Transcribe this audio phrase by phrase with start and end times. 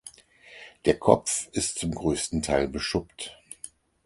[0.85, 3.37] Der Kopf ist zum größten Teil beschuppt.